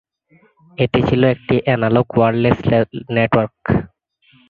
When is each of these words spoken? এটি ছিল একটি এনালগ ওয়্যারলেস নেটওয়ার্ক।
এটি 0.77 0.99
ছিল 1.07 1.21
একটি 1.35 1.55
এনালগ 1.73 2.07
ওয়্যারলেস 2.11 2.59
নেটওয়ার্ক। 3.15 3.57